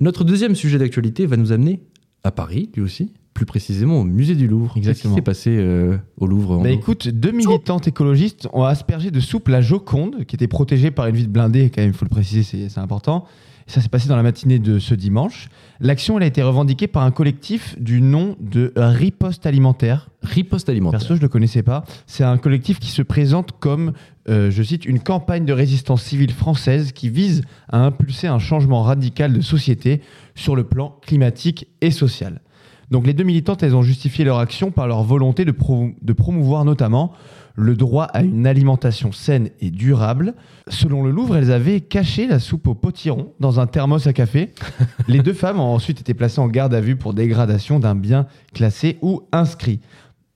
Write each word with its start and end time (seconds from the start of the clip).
Notre 0.00 0.24
deuxième 0.24 0.54
sujet 0.54 0.78
d'actualité 0.78 1.26
va 1.26 1.36
nous 1.36 1.52
amener 1.52 1.80
à 2.24 2.30
Paris, 2.30 2.70
lui 2.74 2.82
aussi, 2.82 3.12
plus 3.34 3.46
précisément 3.46 4.00
au 4.00 4.04
musée 4.04 4.34
du 4.34 4.48
Louvre. 4.48 4.74
Exactement. 4.76 5.14
Qu'est-ce 5.14 5.14
qui 5.14 5.14
s'est 5.14 5.50
passé 5.50 5.56
euh, 5.58 5.96
au 6.16 6.26
Louvre 6.26 6.58
Bah 6.62 6.70
écoute, 6.70 7.08
deux 7.08 7.32
militantes 7.32 7.86
écologistes 7.86 8.48
ont 8.52 8.64
aspergé 8.64 9.10
de 9.10 9.20
soupe 9.20 9.48
la 9.48 9.60
Joconde, 9.60 10.24
qui 10.24 10.36
était 10.36 10.48
protégée 10.48 10.90
par 10.90 11.06
une 11.06 11.16
vitre 11.16 11.30
blindée, 11.30 11.70
quand 11.70 11.80
même, 11.82 11.90
il 11.90 11.96
faut 11.96 12.04
le 12.04 12.10
préciser, 12.10 12.68
c'est 12.68 12.80
important. 12.80 13.26
Ça 13.70 13.80
s'est 13.80 13.88
passé 13.88 14.08
dans 14.08 14.16
la 14.16 14.24
matinée 14.24 14.58
de 14.58 14.80
ce 14.80 14.96
dimanche. 14.96 15.48
L'action, 15.78 16.16
elle 16.16 16.24
a 16.24 16.26
été 16.26 16.42
revendiquée 16.42 16.88
par 16.88 17.04
un 17.04 17.12
collectif 17.12 17.80
du 17.80 18.00
nom 18.02 18.34
de 18.40 18.72
Riposte 18.74 19.46
Alimentaire. 19.46 20.10
Riposte 20.24 20.68
alimentaire. 20.68 20.98
Perso, 20.98 21.14
je 21.14 21.20
ne 21.20 21.22
le 21.22 21.28
connaissais 21.28 21.62
pas. 21.62 21.84
C'est 22.06 22.24
un 22.24 22.36
collectif 22.36 22.80
qui 22.80 22.88
se 22.90 23.00
présente 23.00 23.52
comme, 23.60 23.92
euh, 24.28 24.50
je 24.50 24.62
cite, 24.64 24.84
une 24.84 24.98
campagne 24.98 25.44
de 25.44 25.52
résistance 25.52 26.02
civile 26.02 26.32
française 26.32 26.90
qui 26.90 27.10
vise 27.10 27.42
à 27.68 27.78
impulser 27.78 28.26
un 28.26 28.40
changement 28.40 28.82
radical 28.82 29.32
de 29.34 29.40
société 29.40 30.00
sur 30.34 30.56
le 30.56 30.64
plan 30.64 30.96
climatique 31.02 31.68
et 31.80 31.92
social. 31.92 32.40
Donc 32.90 33.06
les 33.06 33.12
deux 33.14 33.22
militantes, 33.22 33.62
elles 33.62 33.76
ont 33.76 33.82
justifié 33.82 34.24
leur 34.24 34.40
action 34.40 34.72
par 34.72 34.88
leur 34.88 35.04
volonté 35.04 35.44
de, 35.44 35.52
pro- 35.52 35.90
de 36.02 36.12
promouvoir 36.12 36.64
notamment 36.64 37.12
le 37.56 37.76
droit 37.76 38.04
à 38.04 38.22
une 38.22 38.46
alimentation 38.46 39.12
saine 39.12 39.50
et 39.60 39.70
durable. 39.70 40.34
Selon 40.68 41.02
le 41.02 41.10
Louvre, 41.10 41.36
elles 41.36 41.52
avaient 41.52 41.80
caché 41.80 42.26
la 42.26 42.38
soupe 42.38 42.66
au 42.68 42.74
potiron 42.74 43.32
dans 43.40 43.60
un 43.60 43.66
thermos 43.66 44.06
à 44.06 44.12
café. 44.12 44.52
les 45.08 45.20
deux 45.20 45.32
femmes 45.32 45.60
ont 45.60 45.74
ensuite 45.74 46.00
été 46.00 46.14
placées 46.14 46.40
en 46.40 46.48
garde 46.48 46.74
à 46.74 46.80
vue 46.80 46.96
pour 46.96 47.14
dégradation 47.14 47.80
d'un 47.80 47.94
bien 47.94 48.26
classé 48.54 48.98
ou 49.02 49.22
inscrit. 49.32 49.80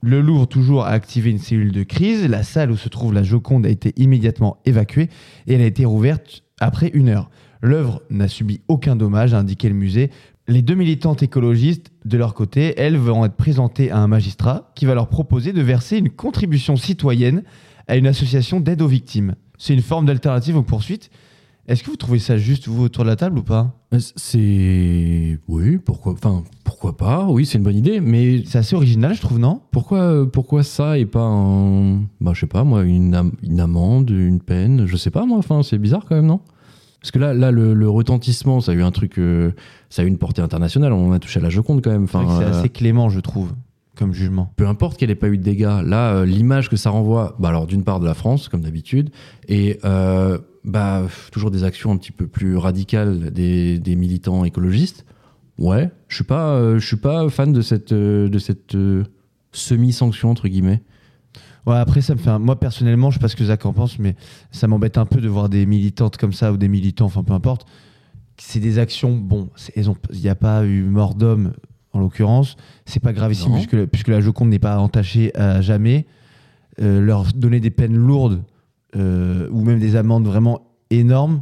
Le 0.01 0.21
Louvre, 0.21 0.45
toujours, 0.45 0.85
a 0.85 0.89
activé 0.89 1.31
une 1.31 1.39
cellule 1.39 1.71
de 1.71 1.83
crise. 1.83 2.27
La 2.27 2.43
salle 2.43 2.69
où 2.69 2.77
se 2.77 2.89
trouve 2.89 3.13
la 3.13 3.23
Joconde 3.23 3.65
a 3.65 3.69
été 3.69 3.93
immédiatement 3.97 4.57
évacuée 4.65 5.09
et 5.47 5.55
elle 5.55 5.61
a 5.61 5.65
été 5.65 5.83
rouverte 5.85 6.43
après 6.59 6.89
une 6.93 7.09
heure. 7.09 7.29
L'œuvre 7.61 8.03
n'a 8.11 8.27
subi 8.27 8.61
aucun 8.67 8.95
dommage, 8.95 9.33
a 9.33 9.39
indiqué 9.39 9.67
le 9.67 9.73
musée. 9.73 10.11
Les 10.47 10.61
deux 10.61 10.75
militantes 10.75 11.23
écologistes, 11.23 11.91
de 12.05 12.17
leur 12.17 12.35
côté, 12.35 12.75
elles 12.77 12.97
vont 12.97 13.25
être 13.25 13.35
présentées 13.35 13.89
à 13.89 13.97
un 13.97 14.07
magistrat 14.07 14.71
qui 14.75 14.85
va 14.85 14.93
leur 14.93 15.07
proposer 15.09 15.53
de 15.53 15.61
verser 15.61 15.97
une 15.97 16.09
contribution 16.11 16.75
citoyenne 16.75 17.41
à 17.87 17.95
une 17.97 18.05
association 18.05 18.59
d'aide 18.59 18.81
aux 18.83 18.87
victimes. 18.87 19.35
C'est 19.57 19.73
une 19.73 19.81
forme 19.81 20.05
d'alternative 20.05 20.55
aux 20.57 20.61
poursuites. 20.63 21.09
Est-ce 21.67 21.83
que 21.83 21.89
vous 21.89 21.95
trouvez 21.95 22.19
ça 22.19 22.37
juste, 22.37 22.67
vous, 22.67 22.83
autour 22.83 23.05
de 23.05 23.09
la 23.09 23.15
table 23.15 23.39
ou 23.39 23.43
pas? 23.43 23.73
Euh, 23.91 23.97
C'est. 23.99 25.39
Oui, 25.47 25.79
pourquoi, 25.79 26.13
enfin, 26.13 26.43
pourquoi 26.63 26.95
pas? 26.95 27.25
Oui, 27.27 27.47
c'est 27.47 27.57
une 27.57 27.63
bonne 27.63 27.75
idée, 27.77 27.99
mais 27.99 28.43
C'est 28.45 28.59
assez 28.59 28.75
original, 28.75 29.15
je 29.15 29.21
trouve, 29.21 29.39
non? 29.39 29.61
pourquoi, 29.71 29.99
euh, 29.99 30.25
pourquoi 30.27 30.61
ça 30.61 30.99
et 30.99 31.07
pas 31.07 31.23
un. 31.23 32.01
Bah, 32.21 32.33
je 32.35 32.41
sais 32.41 32.45
pas, 32.47 32.63
moi, 32.63 32.83
une, 32.83 33.15
am- 33.15 33.31
une 33.41 33.59
amende, 33.59 34.11
une 34.11 34.41
peine, 34.41 34.85
je 34.85 34.95
sais 34.95 35.09
pas, 35.09 35.25
moi, 35.25 35.39
enfin, 35.39 35.63
c'est 35.63 35.79
bizarre 35.79 36.05
quand 36.07 36.15
même, 36.15 36.27
non? 36.27 36.41
Parce 37.05 37.11
que 37.11 37.19
là, 37.19 37.35
là 37.35 37.51
le, 37.51 37.75
le 37.75 37.87
retentissement, 37.87 38.61
ça 38.61 38.71
a 38.71 38.75
eu 38.75 38.81
un 38.81 38.89
truc. 38.89 39.19
euh, 39.19 39.51
ça 39.91 40.01
a 40.01 40.05
eu 40.05 40.07
une 40.07 40.17
portée 40.17 40.41
internationale, 40.41 40.91
on 40.91 41.11
a 41.11 41.19
touché 41.19 41.39
à 41.39 41.43
la 41.43 41.51
Joconde 41.51 41.83
quand 41.83 41.91
même. 41.91 42.07
C'est 42.07 42.17
Enfin, 42.17 42.41
euh, 42.41 42.49
assez 42.49 42.69
clément, 42.69 43.09
je 43.09 43.19
trouve, 43.19 43.53
comme 43.95 44.11
jugement. 44.11 44.51
peu 44.55 44.67
importe 44.67 44.97
qu'elle 44.97 45.11
ait 45.11 45.15
pas 45.15 45.27
eu 45.27 45.37
de 45.37 45.43
dégâts, 45.43 45.81
là, 45.85 46.15
euh, 46.15 46.25
l'image 46.25 46.67
que 46.67 46.77
ça 46.77 46.89
renvoie, 46.89 47.35
bah 47.37 47.49
alors 47.49 47.67
d'une 47.67 47.83
part 47.83 47.99
de 47.99 48.05
la 48.07 48.15
France, 48.15 48.49
comme 48.49 48.61
d'habitude, 48.61 49.11
et 49.47 49.79
euh, 49.85 50.39
bah 50.63 51.03
toujours 51.31 51.51
des 51.51 51.63
actions 51.63 51.91
un 51.91 51.97
petit 51.97 52.11
peu 52.11 52.25
plus 52.25 52.57
radicales 52.57 53.29
des, 53.31 53.77
des 53.77 53.95
militants 53.95 54.43
écologistes. 54.43 55.05
Ouais, 55.59 55.91
je 56.07 56.15
suis 56.15 56.23
pas, 56.23 56.75
je 56.79 56.83
suis 56.85 56.97
pas 56.97 57.29
fan 57.29 57.53
de 57.53 57.61
cette, 57.61 57.93
de 57.93 58.39
cette 58.39 58.75
semi-sanction 59.51 60.31
entre 60.31 60.47
guillemets. 60.47 60.81
Ouais, 61.65 61.75
après, 61.77 62.01
ça 62.01 62.13
me 62.15 62.19
fait 62.19 62.29
un- 62.29 62.39
Moi, 62.39 62.59
personnellement, 62.59 63.09
je 63.09 63.15
sais 63.15 63.19
pas 63.21 63.27
ce 63.27 63.35
que 63.35 63.45
Zach 63.45 63.65
en 63.65 63.73
pense, 63.73 63.97
mais 63.99 64.15
ça 64.51 64.67
m'embête 64.67 64.97
un 64.97 65.05
peu 65.05 65.19
de 65.21 65.27
voir 65.27 65.49
des 65.49 65.65
militantes 65.65 66.17
comme 66.17 66.33
ça 66.33 66.51
ou 66.53 66.57
des 66.57 66.67
militants, 66.67 67.05
enfin 67.05 67.23
peu 67.23 67.33
importe. 67.33 67.65
C'est 68.37 68.59
des 68.59 68.79
actions, 68.79 69.15
bon, 69.17 69.49
il 69.75 70.19
n'y 70.21 70.29
a 70.29 70.35
pas 70.35 70.65
eu 70.65 70.83
mort 70.83 71.15
d'homme 71.15 71.53
en 71.93 71.99
l'occurrence. 71.99 72.57
C'est 72.85 72.99
pas 72.99 73.13
gravissime 73.13 73.51
Non. 73.51 73.55
puisque, 73.57 73.85
puisque 73.85 74.09
la 74.09 74.19
Joconde 74.21 74.49
n'est 74.49 74.59
pas 74.59 74.77
entachée 74.79 75.35
à 75.37 75.61
jamais. 75.61 76.05
Euh, 76.81 76.99
leur 76.99 77.23
donner 77.33 77.61
des 77.61 77.69
peines 77.71 77.95
lourdes 77.95 78.43
euh, 78.97 79.47
ou 79.49 79.63
même 79.63 79.79
des 79.79 79.95
amendes 79.95 80.25
vraiment 80.27 80.67
énormes, 80.89 81.41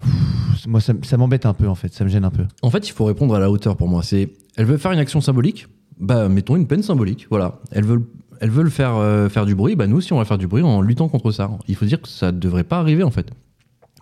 pff, 0.00 0.66
moi, 0.66 0.80
ça, 0.80 0.94
ça 1.02 1.16
m'embête 1.18 1.44
un 1.46 1.52
peu 1.54 1.68
en 1.68 1.74
fait, 1.74 1.92
ça 1.92 2.02
me 2.04 2.08
gêne 2.08 2.24
un 2.24 2.30
peu. 2.30 2.44
En 2.62 2.70
fait, 2.70 2.88
il 2.88 2.92
faut 2.92 3.04
répondre 3.04 3.34
à 3.34 3.38
la 3.38 3.50
hauteur 3.50 3.76
pour 3.76 3.88
moi. 3.88 4.02
C'est, 4.02 4.32
elle 4.56 4.64
veut 4.64 4.78
faire 4.78 4.92
une 4.92 4.98
action 4.98 5.20
symbolique, 5.20 5.66
bah 6.00 6.28
mettons 6.30 6.56
une 6.56 6.66
peine 6.66 6.82
symbolique. 6.82 7.26
Voilà, 7.28 7.60
elles 7.72 7.84
veulent, 7.84 8.06
elles 8.40 8.50
veulent 8.50 8.70
faire 8.70 8.96
euh, 8.96 9.28
faire 9.28 9.46
du 9.46 9.54
bruit, 9.54 9.76
bah 9.76 9.86
nous 9.86 9.96
aussi 9.96 10.12
on 10.12 10.18
va 10.18 10.24
faire 10.24 10.38
du 10.38 10.46
bruit 10.46 10.62
en 10.62 10.80
luttant 10.80 11.08
contre 11.08 11.30
ça. 11.30 11.50
Il 11.68 11.74
faut 11.74 11.84
dire 11.84 12.00
que 12.00 12.08
ça 12.08 12.32
ne 12.32 12.38
devrait 12.38 12.64
pas 12.64 12.78
arriver 12.78 13.02
en 13.02 13.10
fait. 13.10 13.30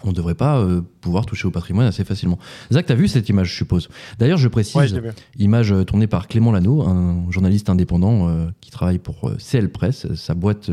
On 0.04 0.10
ne 0.10 0.14
devrait 0.14 0.34
pas 0.34 0.58
euh, 0.58 0.82
pouvoir 1.00 1.24
toucher 1.24 1.46
au 1.46 1.50
patrimoine 1.50 1.86
assez 1.86 2.04
facilement. 2.04 2.38
Zach, 2.70 2.86
t'as 2.86 2.94
vu 2.94 3.08
cette 3.08 3.28
image, 3.28 3.48
je 3.50 3.54
suppose? 3.56 3.88
D'ailleurs, 4.18 4.36
je 4.38 4.48
précise, 4.48 4.76
Ouais, 4.76 4.88
je 4.88 4.96
image 5.38 5.72
euh, 5.72 5.84
tournée 5.84 6.06
par 6.06 6.28
Clément 6.28 6.52
Lano, 6.52 6.82
un 6.82 7.24
journaliste 7.30 7.70
indépendant 7.70 8.28
euh, 8.28 8.46
qui 8.60 8.70
travaille 8.70 8.98
pour 8.98 9.32
CL 9.38 9.70
Press, 9.70 10.12
sa 10.14 10.34
boîte, 10.34 10.70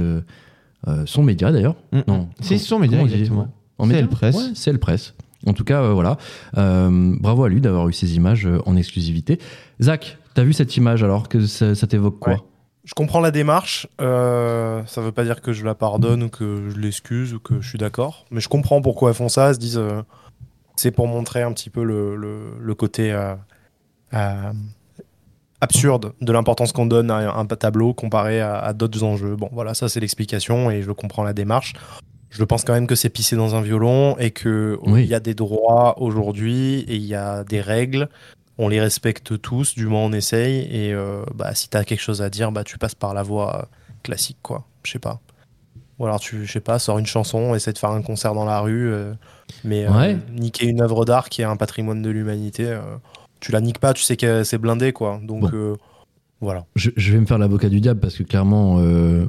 son 1.05 1.23
média 1.23 1.51
d'ailleurs. 1.51 1.75
Non, 2.07 2.27
C'est 2.41 2.57
son 2.57 2.79
média, 2.79 3.01
exactement. 3.01 3.47
en 3.77 3.87
CL 3.87 3.95
média 4.03 4.07
Press. 4.07 4.35
Ouais, 4.35 4.53
CL 4.53 4.79
Press. 4.79 5.13
En 5.47 5.53
tout 5.53 5.63
cas, 5.63 5.91
voilà. 5.93 6.17
Bravo 6.53 7.43
à 7.43 7.49
lui 7.49 7.61
d'avoir 7.61 7.87
eu 7.87 7.93
ces 7.93 8.15
images 8.15 8.47
en 8.65 8.75
exclusivité. 8.75 9.39
Zach, 9.81 10.17
t'as 10.33 10.43
vu 10.43 10.51
cette 10.53 10.75
image 10.75 11.03
alors 11.03 11.29
que 11.29 11.45
ça, 11.45 11.73
ça 11.73 11.87
t'évoque 11.87 12.19
quoi? 12.19 12.33
Ouais. 12.33 12.39
Je 12.83 12.93
comprends 12.95 13.19
la 13.19 13.31
démarche. 13.31 13.87
euh, 14.01 14.83
ça 14.87 15.01
veut 15.01 15.11
pas 15.11 15.23
dire 15.23 15.41
que 15.41 15.53
je 15.53 15.63
la 15.63 15.75
pardonne 15.75 16.23
ou 16.23 16.29
que 16.29 16.69
je 16.73 16.77
l'excuse 16.79 17.33
ou 17.33 17.39
que 17.39 17.61
je 17.61 17.69
suis 17.69 17.77
d'accord. 17.77 18.25
Mais 18.31 18.41
je 18.41 18.49
comprends 18.49 18.81
pourquoi 18.81 19.09
elles 19.11 19.15
font 19.15 19.29
ça. 19.29 19.49
Elles 19.49 19.55
se 19.55 19.59
disent 19.59 19.77
euh, 19.77 20.01
c'est 20.75 20.91
pour 20.91 21.07
montrer 21.07 21.43
un 21.43 21.53
petit 21.53 21.69
peu 21.69 21.83
le, 21.83 22.15
le- 22.15 22.53
le 22.59 22.75
côté 22.75 23.11
euh, 23.13 23.35
absurde 25.61 26.13
de 26.21 26.31
l'importance 26.31 26.71
qu'on 26.71 26.87
donne 26.87 27.11
à 27.11 27.35
un 27.37 27.45
tableau 27.45 27.93
comparé 27.93 28.41
à, 28.41 28.57
à 28.57 28.73
d'autres 28.73 29.03
enjeux. 29.03 29.35
Bon, 29.35 29.49
voilà, 29.51 29.73
ça 29.73 29.87
c'est 29.89 29.99
l'explication 29.99 30.71
et 30.71 30.81
je 30.81 30.91
comprends 30.91 31.23
la 31.23 31.33
démarche. 31.33 31.73
Je 32.31 32.43
pense 32.45 32.63
quand 32.63 32.73
même 32.73 32.87
que 32.87 32.95
c'est 32.95 33.09
pisser 33.09 33.35
dans 33.35 33.55
un 33.55 33.61
violon 33.61 34.17
et 34.17 34.31
que 34.31 34.79
Oui. 34.83 35.03
il 35.03 35.09
y 35.09 35.13
a 35.13 35.19
des 35.19 35.33
droits 35.35 36.01
aujourd'hui 36.01 36.79
et 36.87 36.95
il 36.95 37.03
y 37.05 37.13
a 37.15 37.43
des 37.43 37.61
règles 37.61 38.09
on 38.61 38.69
les 38.69 38.79
respecte 38.79 39.41
tous, 39.41 39.73
du 39.75 39.87
moins 39.87 40.01
on 40.01 40.13
essaye. 40.13 40.59
Et 40.71 40.93
euh, 40.93 41.23
bah, 41.35 41.53
si 41.55 41.67
t'as 41.67 41.83
quelque 41.83 41.99
chose 41.99 42.21
à 42.21 42.29
dire, 42.29 42.51
bah, 42.51 42.63
tu 42.63 42.77
passes 42.77 42.93
par 42.95 43.13
la 43.13 43.23
voie 43.23 43.61
euh, 43.61 43.65
classique, 44.03 44.37
quoi. 44.43 44.65
Je 44.83 44.91
sais 44.91 44.99
pas. 44.99 45.19
Ou 45.97 46.05
alors 46.05 46.19
tu, 46.19 46.45
je 46.45 46.51
sais 46.51 46.59
pas, 46.61 46.77
sors 46.79 46.99
une 46.99 47.05
chanson, 47.05 47.55
essaie 47.55 47.73
de 47.73 47.77
faire 47.77 47.89
un 47.91 48.01
concert 48.01 48.33
dans 48.33 48.45
la 48.45 48.59
rue, 48.59 48.91
euh, 48.91 49.13
mais 49.63 49.85
euh, 49.87 50.15
niquer 50.31 50.67
une 50.67 50.81
œuvre 50.81 51.05
d'art 51.05 51.29
qui 51.29 51.41
est 51.41 51.45
un 51.45 51.57
patrimoine 51.57 52.01
de 52.01 52.09
l'humanité, 52.09 52.79
tu 53.39 53.51
la 53.51 53.61
niques 53.61 53.79
pas, 53.79 53.93
tu 53.93 54.03
sais 54.03 54.17
que 54.17 54.43
c'est 54.43 54.57
blindé, 54.57 54.93
quoi. 54.93 55.19
Donc 55.23 55.51
Bon. 55.51 55.77
voilà. 56.39 56.65
je, 56.75 56.89
je 56.95 57.13
vais 57.13 57.19
me 57.19 57.25
faire 57.25 57.37
l'avocat 57.39 57.69
du 57.69 57.81
diable 57.81 57.99
parce 57.99 58.15
que 58.15 58.23
clairement, 58.23 58.77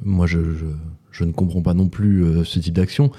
moi, 0.04 0.26
je, 0.26 0.38
je, 0.54 0.66
je 1.10 1.24
ne 1.24 1.32
comprends 1.32 1.60
pas 1.62 1.74
non 1.74 1.88
plus 1.88 2.44
ce 2.44 2.58
type 2.58 2.74
d'action. 2.74 3.10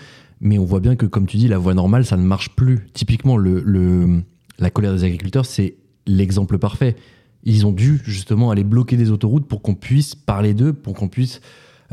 Mais 0.41 0.57
on 0.57 0.65
voit 0.65 0.79
bien 0.81 0.95
que, 0.97 1.05
comme 1.05 1.25
tu 1.25 1.37
dis, 1.37 1.47
la 1.47 1.57
voie 1.57 1.73
normale, 1.73 2.05
ça 2.05 2.17
ne 2.17 2.23
marche 2.23 2.49
plus. 2.55 2.87
Typiquement, 2.93 3.37
le, 3.37 3.61
le, 3.61 4.23
la 4.59 4.69
colère 4.71 4.93
des 4.93 5.03
agriculteurs, 5.05 5.45
c'est 5.45 5.75
l'exemple 6.05 6.57
parfait. 6.57 6.95
Ils 7.43 7.65
ont 7.65 7.71
dû 7.71 8.01
justement 8.05 8.51
aller 8.51 8.63
bloquer 8.63 8.95
des 8.97 9.11
autoroutes 9.11 9.47
pour 9.47 9.61
qu'on 9.61 9.75
puisse 9.75 10.15
parler 10.15 10.53
d'eux, 10.53 10.73
pour 10.73 10.93
qu'on 10.93 11.09
puisse, 11.09 11.41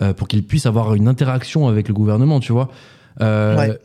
euh, 0.00 0.12
pour 0.14 0.28
qu'ils 0.28 0.44
puissent 0.46 0.66
avoir 0.66 0.94
une 0.94 1.08
interaction 1.08 1.66
avec 1.68 1.88
le 1.88 1.94
gouvernement, 1.94 2.40
tu 2.40 2.52
vois. 2.52 2.68
Euh, 3.20 3.56
Ouais. 3.56 3.78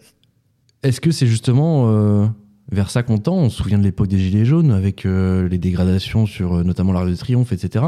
Est-ce 0.84 1.02
que 1.02 1.10
c'est 1.10 1.26
justement 1.26 1.90
euh, 1.90 2.28
vers 2.72 2.92
ça 2.92 3.02
qu'on 3.02 3.18
tend? 3.18 3.38
On 3.38 3.50
se 3.50 3.58
souvient 3.58 3.80
de 3.80 3.84
l'époque 3.84 4.08
des 4.08 4.20
Gilets 4.20 4.46
jaunes 4.46 4.70
avec 4.70 5.08
euh, 5.08 5.50
les 5.50 5.58
dégradations 5.58 6.28
sur 6.28 6.54
euh, 6.54 6.64
notamment 6.64 6.94
l'Arc 6.94 7.10
de 7.10 7.16
Triomphe, 7.16 7.52
etc. 7.52 7.86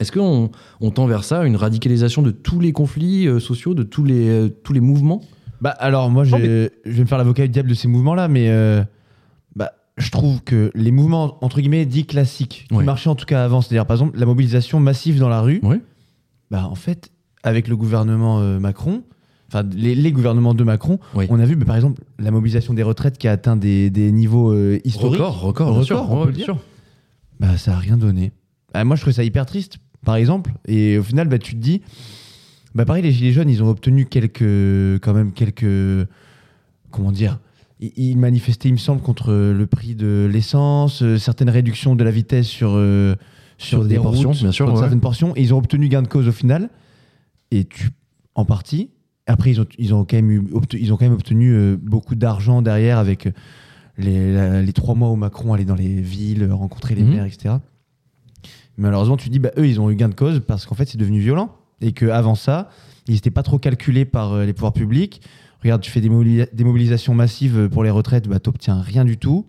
Est-ce 0.00 0.12
qu'on 0.12 0.50
on 0.82 0.90
tend 0.90 1.06
vers 1.06 1.24
ça, 1.24 1.44
une 1.46 1.56
radicalisation 1.56 2.20
de 2.20 2.30
tous 2.30 2.60
les 2.60 2.72
conflits 2.72 3.26
euh, 3.26 3.40
sociaux, 3.40 3.72
de 3.72 3.82
tous 3.82 4.04
les, 4.04 4.28
euh, 4.28 4.48
tous 4.48 4.74
les 4.74 4.80
mouvements? 4.80 5.22
Bah 5.62 5.70
alors 5.70 6.10
moi 6.10 6.24
je, 6.24 6.36
vais 6.36 6.70
me 6.84 7.06
faire 7.06 7.16
l'avocat 7.16 7.44
du 7.44 7.48
diable 7.48 7.70
de 7.70 7.74
ces 7.74 7.88
mouvements-là, 7.88 8.28
mais 8.28 8.50
je 10.00 10.10
trouve 10.10 10.42
que 10.42 10.70
les 10.74 10.90
mouvements 10.90 11.38
entre 11.44 11.60
guillemets 11.60 11.86
dits 11.86 12.06
classiques, 12.06 12.66
qui 12.68 12.74
marchaient 12.82 13.08
en 13.10 13.14
tout 13.14 13.26
cas 13.26 13.44
avant, 13.44 13.60
c'est-à-dire 13.60 13.86
par 13.86 13.96
exemple 13.96 14.18
la 14.18 14.26
mobilisation 14.26 14.80
massive 14.80 15.18
dans 15.18 15.28
la 15.28 15.40
rue, 15.40 15.60
Oui. 15.62 15.76
bah 16.50 16.66
en 16.68 16.74
fait 16.74 17.10
avec 17.42 17.68
le 17.68 17.76
gouvernement 17.76 18.40
euh, 18.40 18.58
Macron, 18.58 19.02
enfin 19.48 19.62
les, 19.74 19.94
les 19.94 20.12
gouvernements 20.12 20.54
de 20.54 20.64
Macron, 20.64 20.98
Oui. 21.14 21.26
on 21.30 21.38
a 21.38 21.44
vu 21.44 21.56
bah, 21.56 21.66
par 21.66 21.76
exemple 21.76 22.02
la 22.18 22.30
mobilisation 22.30 22.74
des 22.74 22.82
retraites 22.82 23.18
qui 23.18 23.28
a 23.28 23.32
atteint 23.32 23.56
des, 23.56 23.90
des 23.90 24.10
niveaux 24.12 24.52
euh, 24.52 24.78
historiques. 24.84 25.20
Record, 25.20 25.40
record, 25.40 25.68
Record, 25.68 25.84
sûr. 25.84 26.10
on 26.10 26.24
peut 26.26 26.32
bien 26.32 26.44
sûr. 26.44 26.58
Bah 27.38 27.56
ça 27.56 27.74
a 27.74 27.78
rien 27.78 27.96
donné. 27.96 28.32
Ah, 28.74 28.84
moi 28.84 28.96
je 28.96 29.02
trouve 29.02 29.12
ça 29.14 29.24
hyper 29.24 29.46
triste, 29.46 29.78
par 30.04 30.16
exemple, 30.16 30.52
et 30.66 30.98
au 30.98 31.02
final 31.02 31.28
bah 31.28 31.38
tu 31.38 31.54
te 31.54 31.60
dis, 31.60 31.80
bah 32.74 32.84
pareil 32.84 33.02
les 33.02 33.12
gilets 33.12 33.32
jaunes 33.32 33.48
ils 33.50 33.62
ont 33.62 33.68
obtenu 33.68 34.06
quelques 34.06 35.00
quand 35.02 35.12
même 35.14 35.32
quelques 35.32 36.06
comment 36.90 37.12
dire 37.12 37.38
ils- 37.80 37.92
ils 37.96 38.16
manifestaient, 38.18 38.68
il 38.68 38.72
me 38.72 38.78
semble, 38.78 39.00
contre 39.02 39.32
le 39.32 39.66
prix 39.66 39.94
de 39.94 40.28
l'essence, 40.30 41.02
euh, 41.02 41.18
certaines 41.18 41.50
réductions 41.50 41.96
de 41.96 42.04
la 42.04 42.10
vitesse 42.10 42.46
sur, 42.46 42.72
euh, 42.74 43.14
sur, 43.58 43.80
Sur 43.80 43.84
des 43.88 43.96
portions, 43.96 44.30
routes, 44.30 44.38
bien 44.40 44.52
sûr, 44.52 44.68
ouais. 44.72 44.76
certaines 44.78 45.00
portions. 45.00 45.34
Et 45.36 45.42
ils 45.42 45.52
ont 45.54 45.58
obtenu 45.58 45.88
gain 45.88 46.02
de 46.02 46.08
cause 46.08 46.28
au 46.28 46.32
final. 46.32 46.70
Et 47.50 47.64
tu, 47.64 47.90
en 48.34 48.44
partie. 48.44 48.90
Après, 49.26 49.50
ils 49.50 49.60
ont, 49.60 49.66
ils 49.78 49.92
ont, 49.94 50.04
quand, 50.04 50.16
même 50.16 50.30
eu, 50.30 50.42
ils 50.78 50.92
ont 50.92 50.96
quand 50.96 51.04
même 51.04 51.12
obtenu 51.14 51.52
euh, 51.52 51.76
beaucoup 51.80 52.14
d'argent 52.14 52.62
derrière 52.62 52.98
avec 52.98 53.26
euh, 53.26 53.32
les, 53.98 54.32
la- 54.32 54.62
les 54.62 54.72
trois 54.72 54.94
mois 54.94 55.10
où 55.10 55.16
Macron 55.16 55.52
allait 55.52 55.64
dans 55.64 55.74
les 55.74 56.00
villes, 56.00 56.50
rencontrer 56.50 56.94
les 56.94 57.02
Mhm. 57.02 57.10
maires, 57.14 57.24
etc. 57.26 57.56
Malheureusement, 58.76 59.16
tu 59.16 59.28
dis, 59.28 59.38
bah, 59.38 59.50
eux, 59.58 59.66
ils 59.66 59.80
ont 59.80 59.90
eu 59.90 59.94
gain 59.94 60.08
de 60.08 60.14
cause 60.14 60.40
parce 60.46 60.64
qu'en 60.64 60.74
fait, 60.74 60.88
c'est 60.88 60.98
devenu 60.98 61.20
violent. 61.20 61.54
Et 61.80 61.92
qu'avant 61.92 62.34
ça, 62.34 62.70
ils 63.08 63.14
n'étaient 63.14 63.30
pas 63.30 63.42
trop 63.42 63.58
calculés 63.58 64.04
par 64.04 64.32
euh, 64.32 64.44
les 64.44 64.52
pouvoirs 64.52 64.72
publics. 64.72 65.20
Regarde, 65.62 65.82
tu 65.82 65.90
fais 65.90 66.00
des, 66.00 66.08
mobili- 66.08 66.48
des 66.52 66.64
mobilisations 66.64 67.14
massives 67.14 67.68
pour 67.70 67.84
les 67.84 67.90
retraites, 67.90 68.28
bah, 68.28 68.38
t'obtiens 68.40 68.80
rien 68.80 69.04
du 69.04 69.18
tout. 69.18 69.46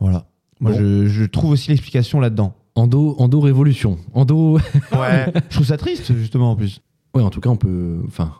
Voilà. 0.00 0.26
Moi, 0.60 0.72
Bon. 0.72 0.78
je, 0.78 1.06
je 1.06 1.24
trouve 1.24 1.50
aussi 1.52 1.70
l'explication 1.70 2.20
là-dedans. 2.20 2.54
Endo, 2.74 3.16
endo 3.18 3.40
révolution. 3.40 3.98
Endo. 4.14 4.58
Ouais. 4.92 5.32
Je 5.50 5.54
trouve 5.56 5.66
ça 5.66 5.76
triste, 5.76 6.14
justement, 6.16 6.52
en 6.52 6.56
plus. 6.56 6.80
Ouais, 7.14 7.22
en 7.22 7.30
tout 7.30 7.40
cas, 7.40 7.48
on 7.50 7.56
peut, 7.56 8.00
enfin, 8.06 8.32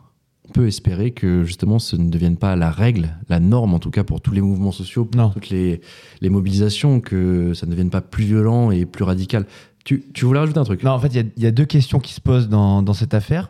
on 0.47 0.51
peut 0.51 0.67
espérer 0.67 1.11
que 1.11 1.43
justement 1.43 1.79
ce 1.79 1.95
ne 1.95 2.09
devienne 2.09 2.37
pas 2.37 2.55
la 2.55 2.71
règle, 2.71 3.09
la 3.27 3.39
norme 3.39 3.73
en 3.73 3.79
tout 3.79 3.89
cas 3.91 4.03
pour 4.03 4.21
tous 4.21 4.31
les 4.31 4.41
mouvements 4.41 4.71
sociaux, 4.71 5.05
pour 5.05 5.19
Non. 5.21 5.29
toutes 5.31 5.49
les, 5.49 5.81
les 6.21 6.29
mobilisations, 6.29 7.01
que 7.01 7.53
ça 7.53 7.65
ne 7.65 7.71
devienne 7.71 7.89
pas 7.89 8.01
plus 8.01 8.23
violent 8.25 8.71
et 8.71 8.85
plus 8.85 9.03
radical. 9.03 9.45
Tu, 9.85 10.03
tu 10.13 10.25
voulais 10.25 10.39
rajouter 10.39 10.59
un 10.59 10.63
truc? 10.63 10.83
Non, 10.83 10.91
en 10.91 10.99
fait, 10.99 11.07
il 11.09 11.15
y 11.15 11.19
a- 11.19 11.23
il 11.37 11.43
y, 11.43 11.47
a 11.47 11.51
deux 11.51 11.65
questions 11.65 11.99
qui 11.99 12.13
se 12.13 12.21
posent 12.21 12.47
dans, 12.49 12.81
dans 12.83 12.93
cette 12.93 13.13
affaire. 13.13 13.49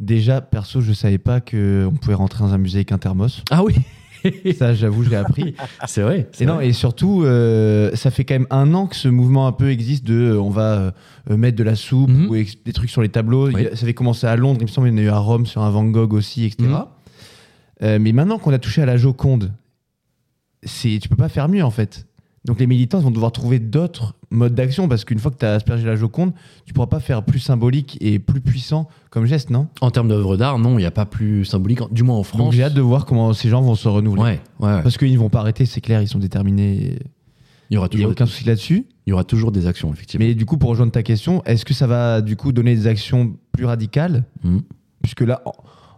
Déjà, 0.00 0.40
perso, 0.40 0.80
je 0.80 0.92
savais 0.92 1.18
pas 1.18 1.40
qu'on 1.40 1.92
pouvait 2.00 2.14
rentrer 2.14 2.40
dans 2.44 2.52
un 2.52 2.58
musée 2.58 2.78
avec 2.78 2.92
un 2.92 2.98
thermos. 2.98 3.42
Ah 3.50 3.62
oui 3.62 3.74
Ça, 4.58 4.72
j'avoue, 4.74 5.04
je 5.04 5.10
l'ai 5.10 5.16
appris. 5.16 5.54
C'est 5.86 6.00
vrai. 6.00 6.28
Et 6.40 6.46
non, 6.46 6.54
vrai. 6.54 6.68
et 6.68 6.72
surtout, 6.72 7.24
euh, 7.24 7.94
ça 7.94 8.10
fait 8.10 8.24
quand 8.24 8.34
même 8.34 8.46
un 8.50 8.72
an 8.72 8.86
que 8.86 8.96
ce 8.96 9.06
mouvement 9.08 9.46
un 9.46 9.52
peu 9.52 9.70
existe 9.70 10.04
de 10.04 10.14
euh, 10.32 10.40
on 10.40 10.48
va 10.48 10.94
euh, 11.30 11.36
mettre 11.36 11.58
de 11.58 11.62
la 11.62 11.74
soupe 11.74 12.08
Mhm. 12.10 12.30
ou 12.30 12.34
des 12.64 12.72
trucs 12.72 12.88
sur 12.88 13.02
les 13.02 13.10
tableaux. 13.10 13.48
Oui. 13.50 13.66
Il 13.70 13.76
Ça 13.76 13.84
avait 13.84 13.92
commencé 13.94 14.26
à 14.26 14.34
Londres, 14.36 14.58
il 14.60 14.64
me 14.64 14.68
semble, 14.70 14.88
il 14.88 14.92
y 14.92 14.94
en 14.94 14.98
a 14.98 15.02
eu 15.02 15.08
à 15.08 15.18
Rome 15.18 15.44
sur 15.46 15.62
un 15.62 15.68
Van 15.70 15.84
Gogh 15.84 16.14
aussi, 16.14 16.44
etc. 16.46 16.64
Mhm. 17.82 17.98
Mais 18.02 18.12
maintenant 18.12 18.38
qu'on 18.38 18.52
a 18.54 18.58
touché 18.58 18.80
à 18.80 18.86
la 18.86 18.96
Joconde, 18.96 19.52
c'est 20.62 20.98
tu 21.02 21.08
peux 21.10 21.16
pas 21.16 21.28
faire 21.28 21.48
mieux 21.50 21.62
en 21.64 21.70
fait. 21.70 22.06
Donc 22.44 22.60
les 22.60 22.66
militants 22.66 22.98
vont 23.00 23.10
devoir 23.10 23.32
trouver 23.32 23.58
d'autres 23.58 24.14
modes 24.30 24.54
d'action 24.54 24.86
parce 24.86 25.04
qu'une 25.06 25.18
fois 25.18 25.30
que 25.30 25.38
tu 25.38 25.46
as 25.46 25.52
aspergé 25.54 25.86
la 25.86 25.96
Joconde, 25.96 26.32
tu 26.66 26.74
pourras 26.74 26.88
pas 26.88 27.00
faire 27.00 27.22
plus 27.24 27.38
symbolique 27.38 27.96
et 28.02 28.18
plus 28.18 28.42
puissant 28.42 28.86
comme 29.10 29.24
geste, 29.24 29.48
non? 29.48 29.68
En 29.80 29.90
termes 29.90 30.08
d'œuvre 30.08 30.36
d'art, 30.36 30.58
non, 30.58 30.74
il 30.78 30.82
n'y 30.82 30.86
a 30.86 30.90
pas 30.90 31.06
plus 31.06 31.46
symbolique, 31.46 31.80
du 31.90 32.02
moins 32.02 32.16
en 32.16 32.22
France. 32.22 32.40
Donc 32.42 32.52
j'ai 32.52 32.62
hâte 32.62 32.74
de 32.74 32.82
voir 32.82 33.06
comment 33.06 33.32
ces 33.32 33.48
gens 33.48 33.62
vont 33.62 33.74
se 33.74 33.88
renouveler. 33.88 34.22
Ouais, 34.22 34.40
ouais, 34.60 34.74
ouais. 34.74 34.82
Parce 34.82 34.98
qu'ils 34.98 35.18
vont 35.18 35.30
pas 35.30 35.40
arrêter, 35.40 35.64
c'est 35.64 35.80
clair, 35.80 36.02
ils 36.02 36.08
sont 36.08 36.18
déterminés. 36.18 36.98
Il 37.70 37.74
y 37.74 37.76
aura 37.78 37.86
n'y 37.86 37.92
a 37.94 37.96
toujours, 37.96 38.10
aucun 38.10 38.26
souci 38.26 38.44
là-dessus. 38.44 38.84
il 39.06 39.10
y 39.10 39.12
aura 39.14 39.24
toujours 39.24 39.50
des 39.50 39.66
actions, 39.66 39.90
effectivement. 39.90 40.26
Mais 40.26 40.34
du 40.34 40.44
coup, 40.44 40.58
pour 40.58 40.68
rejoindre 40.68 40.92
ta 40.92 41.02
question, 41.02 41.42
est-ce 41.46 41.64
que 41.64 41.72
ça 41.72 41.86
va 41.86 42.20
du 42.20 42.36
coup 42.36 42.52
donner 42.52 42.74
des 42.74 42.86
actions 42.86 43.34
plus 43.52 43.64
radicales? 43.64 44.24
Mhm. 44.44 44.60
Puisque 45.02 45.22
là, 45.22 45.40
hon- 45.46 45.52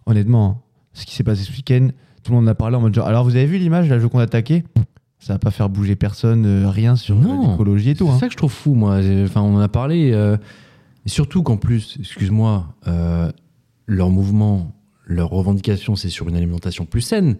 honnêtement, 0.06 0.62
ce 0.92 1.04
qui 1.06 1.14
s'est 1.16 1.24
passé 1.24 1.42
ce 1.42 1.50
week-end, 1.50 1.88
tout 2.22 2.30
le 2.30 2.36
monde 2.38 2.46
en 2.46 2.52
a 2.52 2.54
parlé 2.54 2.76
en 2.76 2.80
mode 2.80 2.94
genre, 2.94 3.06
alors 3.08 3.24
vous 3.24 3.34
avez 3.34 3.46
vu 3.46 3.58
l'image 3.58 3.88
de 3.88 3.94
la 3.94 3.98
Joconde 3.98 4.20
attaquée 4.22 4.62
Ça 5.18 5.32
va 5.34 5.38
pas 5.38 5.50
faire 5.50 5.68
bouger 5.68 5.96
personne, 5.96 6.44
euh, 6.46 6.68
rien 6.70 6.94
sur 6.94 7.16
Non. 7.16 7.50
l'écologie 7.52 7.90
et 7.90 7.94
tout. 7.94 8.06
C'est 8.06 8.12
hein. 8.12 8.18
ça 8.18 8.26
que 8.26 8.32
je 8.32 8.36
trouve 8.36 8.52
fou, 8.52 8.74
moi. 8.74 9.00
Enfin, 9.24 9.40
on 9.42 9.56
en 9.56 9.60
a 9.60 9.68
parlé. 9.68 10.12
euh, 10.12 10.36
et 11.04 11.08
surtout 11.08 11.42
qu'en 11.42 11.56
plus, 11.56 11.96
excuse-moi, 12.00 12.66
euh, 12.86 13.30
leur 13.86 14.10
mouvement, 14.10 14.72
leur 15.06 15.30
revendication, 15.30 15.96
c'est 15.96 16.08
sur 16.10 16.28
une 16.28 16.36
alimentation 16.36 16.84
plus 16.84 17.00
saine. 17.00 17.36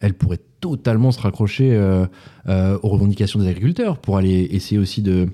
Elle 0.00 0.14
pourrait 0.14 0.40
totalement 0.60 1.12
se 1.12 1.20
raccrocher 1.20 1.78
aux 2.46 2.88
revendications 2.88 3.38
des 3.40 3.46
agriculteurs 3.46 3.98
pour 3.98 4.16
aller 4.18 4.48
essayer 4.50 4.78
aussi 4.78 5.02
de, 5.02 5.28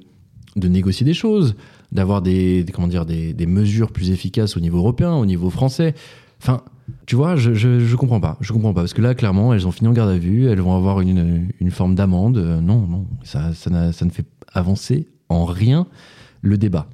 de 0.57 0.69
négocier 0.69 1.05
des 1.07 1.15
choses, 1.15 1.55
d'avoir 1.93 2.23
des, 2.23 2.63
des- 2.65 2.73
comment 2.73 2.87
dire, 2.89 3.07
des, 3.07 3.33
des 3.35 3.47
mesures 3.47 3.91
plus 3.91 4.11
efficaces 4.11 4.57
au 4.57 4.61
niveau 4.61 4.79
européen, 4.79 5.15
au 5.15 5.27
niveau 5.27 5.51
français. 5.51 5.95
Enfin, 6.43 6.63
tu 7.07 7.17
vois, 7.17 7.37
je, 7.37 7.55
je, 7.55 7.81
je 7.81 7.97
comprends 7.97 8.21
pas. 8.21 8.37
Je 8.41 8.53
comprends 8.53 8.73
pas. 8.73 8.83
Parce 8.83 8.95
que 8.95 9.03
là, 9.03 9.15
clairement, 9.15 9.55
elles 9.55 9.67
ont 9.67 9.73
fini 9.73 9.89
en 9.89 9.93
garde 9.93 10.11
à 10.11 10.19
vue, 10.19 10.47
elles 10.47 10.61
vont 10.61 10.77
avoir 10.77 11.01
une, 11.01 11.51
forme 11.71 11.95
d'amende. 11.95 12.39
Euh, 12.39 12.61
non, 12.61 12.87
non, 12.87 13.07
ça, 13.23 13.55
ça, 13.55 13.93
ça 13.93 14.05
ne 14.05 14.11
fait 14.11 14.27
avancer 14.53 15.09
en 15.29 15.45
rien 15.45 15.87
le 16.43 16.59
débat. 16.59 16.89